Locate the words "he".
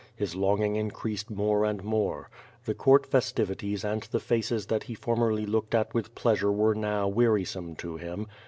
4.85-4.95